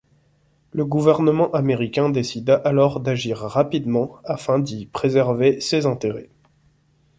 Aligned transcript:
Le 0.71 0.83
gouvernement 0.83 1.51
américain 1.51 2.09
décida 2.09 2.55
alors 2.55 3.01
d'agir 3.01 3.37
rapidement 3.37 4.17
afin 4.25 4.57
d'y 4.57 4.87
préserver 4.87 5.59
ses 5.61 5.85
intérêts. 5.85 6.31